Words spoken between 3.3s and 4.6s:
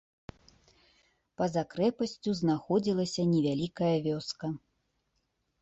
невялікая вёска.